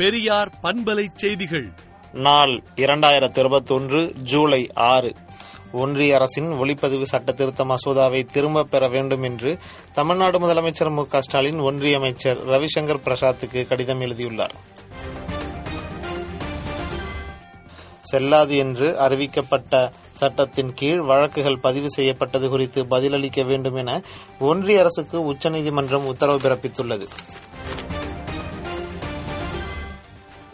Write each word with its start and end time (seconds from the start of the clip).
பெரியார் 0.00 0.52
பண்பலை 0.62 1.06
செய்திகள். 1.14 1.72
நாள் 2.12 2.62
இரண்டாயிரத்தி 2.76 3.38
இருபத்தொன்று 3.38 4.12
ஜூலை 4.22 4.70
ஆறு. 4.74 5.14
ஒன்றிய 5.72 6.14
அரசின் 6.14 6.52
ஒளிப்பதிவு 6.52 7.02
சட்ட 7.02 7.32
திருத்த 7.32 7.64
மசோதாவை 7.64 8.24
திரும்பப் 8.24 8.70
பெற 8.70 8.88
வேண்டும் 8.88 9.22
என்று 9.22 9.58
தமிழ்நாடு 9.92 10.38
முதலமைச்சர் 10.38 10.90
மு 10.90 11.06
க 11.06 11.20
ஸ்டாலின் 11.20 11.58
ஒன்றிய 11.58 11.96
அமைச்சர் 11.96 12.46
ரவிசங்கர் 12.46 13.00
பிரசாத்துக்கு 13.04 13.68
கடிதம் 13.68 14.00
எழுதியுள்ளார். 14.00 14.54
செல்லாது 18.00 18.56
என்று 18.56 18.96
அறிவிக்கப்பட்ட 19.00 19.92
சட்டத்தின் 20.12 20.74
கீழ் 20.74 21.00
வழக்குகள் 21.00 21.58
பதிவு 21.58 21.90
செய்யப்பட்டது 21.90 22.48
குறித்து 22.48 22.86
பதிலளிக்க 22.86 23.42
வேண்டும் 23.42 23.74
என 23.74 24.02
ஒன்றிய 24.38 24.80
அரசுக்கு 24.80 25.24
உச்சநீதிமன்றம் 25.24 26.06
உத்தரவு 26.06 26.38
பிறப்பித்துள்ளது. 26.38 27.06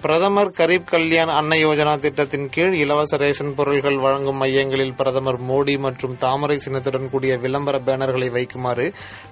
பிரதமர் 0.07 0.51
கரீப் 0.57 0.91
கல்யாண் 0.91 1.31
அன்ன 1.37 1.57
யோஜனா 1.57 1.93
திட்டத்தின் 1.99 2.45
கீழ் 2.49 2.75
இலவச 2.75 3.17
ரேஷன் 3.17 3.55
பொருட்கள் 3.55 3.97
வழங்கும் 3.97 4.37
மையங்களில் 4.37 4.93
பிரதமர் 4.95 5.39
மோடி 5.49 5.75
மற்றும் 5.79 6.15
தாமரை 6.17 6.57
சின்னத்துடன் 6.57 7.09
கூடிய 7.11 7.37
விளம்பர 7.37 7.79
பேனர்களை 7.79 8.29
வைக்குமாறு 8.37 8.87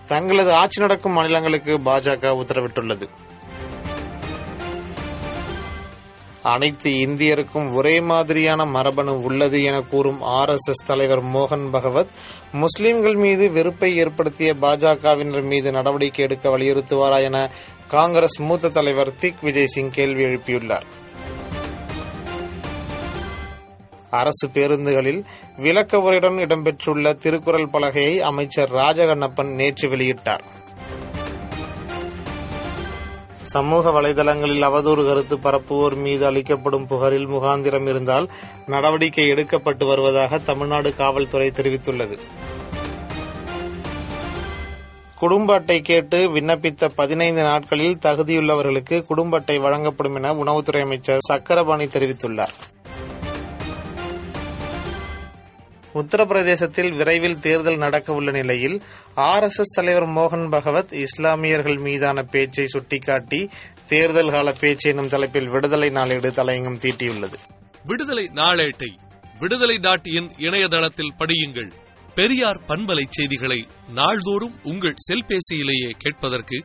தங்களது 0.06 0.52
ஆட்சி 0.52 0.80
நடக்கும் 0.80 1.12
மாநிலங்களுக்கு 1.12 1.74
பாஜக 1.84 2.34
உத்தரவிட்டுள்ளது. 2.40 3.08
அனைத்து 6.44 6.90
இந்தியருக்கும் 6.90 7.74
ஒரே 7.74 8.00
மாதிரியான 8.00 8.64
மரபணு 8.64 9.22
உள்ளது 9.22 9.62
என 9.62 9.80
கூறும் 9.80 10.22
ஆர் 10.22 10.48
எஸ் 10.48 10.68
எஸ் 10.68 10.84
தலைவர் 10.86 11.22
மோகன் 11.22 11.70
பகவத் 11.70 12.10
முஸ்லிம்கள் 12.52 13.14
மீது 13.14 13.50
வெறுப்பை 13.50 13.96
ஏற்படுத்திய 13.96 14.54
பாஜகவினர் 14.62 15.42
மீது 15.42 15.72
நடவடிக்கை 15.72 16.24
எடுக்க 16.24 16.58
வலியுறுத்துவாரா 16.58 17.22
என 17.22 17.50
காங்கிரஸ் 17.88 18.40
மூத்த 18.40 18.68
தலைவர் 18.68 19.16
திக் 19.16 19.40
விஜய் 19.40 19.66
சிங் 19.66 19.90
கேள்வி 19.90 20.24
எழுப்பியுள்ளார். 20.24 20.86
அரசு 24.10 24.48
பேருந்துகளில் 24.48 25.24
விளக்க 25.56 25.96
உரையுடன் 25.96 26.38
இடம்பெற்றுள்ள 26.38 27.14
திருக்குறள் 27.14 27.68
பலகையை 27.72 28.18
அமைச்சர் 28.18 28.70
ராஜகண்ணப்பன் 28.70 29.54
நேற்று 29.54 29.88
வெளியிட்டார். 29.88 30.44
சமூக 33.54 33.90
வலைதளங்களில் 33.96 34.64
அவதூறு 34.68 35.02
கருத்து 35.08 35.36
பரப்புவோர் 35.36 35.96
மீது 35.96 36.26
அளிக்கப்படும் 36.26 36.86
புகாரில் 36.86 37.28
முகாந்திரம் 37.28 37.88
இருந்தால் 37.88 38.26
நடவடிக்கை 38.66 39.26
எடுக்கப்பட்டு 39.30 39.86
வருவதாக 39.86 40.38
தமிழ்நாடு 40.38 40.90
காவல்துறை 40.94 41.48
தெரிவித்துள்ளது. 41.50 42.16
குடும்ப 45.18 45.54
அட்டை 45.54 45.80
கேட்டு 45.80 46.18
விண்ணப்பித்த 46.34 46.88
பதினைந்து 46.96 47.42
நாட்களில் 47.42 47.98
தகுதியுள்ளவர்களுக்கு 48.02 48.96
குடும்ப 49.02 49.36
அட்டை 49.38 49.58
வழங்கப்படும் 49.58 50.14
என 50.14 50.34
உணவுத்துறை 50.34 50.80
அமைச்சர் 50.80 51.26
சக்கரபாணி 51.28 51.84
தெரிவித்துள்ளார். 51.84 52.56
உத்தரப்பிரதேசத்தில் 55.94 56.96
விரைவில் 56.96 57.40
தேர்தல் 57.40 57.76
நடக்க 57.76 58.12
உள்ள 58.12 58.30
நிலையில் 58.30 58.82
ஆர் 59.14 59.42
எஸ் 59.42 59.58
எஸ் 59.58 59.74
தலைவர் 59.74 60.08
மோகன் 60.08 60.50
பகவத் 60.50 60.92
இஸ்லாமியர்கள் 60.92 61.76
மீதான 61.76 62.22
பேச்சை 62.22 62.66
சுட்டிக்காட்டி 62.66 63.48
தேர்தல் 63.88 64.30
கால 64.30 64.52
பேச்சு 64.52 64.90
எனும் 64.90 65.08
தலைப்பில் 65.08 65.48
விடுதலை 65.48 65.88
நாளேடு 65.88 66.30
தலையங்கம் 66.30 66.80
தீட்டியுள்ளது. 66.80 67.34
விடுதலை 67.84 68.30
நாளேட்டை 68.34 68.90
விடுதலை 69.38 69.78
டாட் 69.78 70.06
இன் 70.06 70.30
இணையதளத்தில் 70.38 71.12
படியுங்கள். 71.18 71.70
பெரியார் 72.14 72.60
பண்பலை 72.68 73.04
செய்திகளை 73.10 73.66
நாள்தோறும் 73.94 74.54
உங்கள் 74.62 74.94
செல்பேசியிலேயே 75.12 75.90
கேட்பதற்கு 75.98 76.64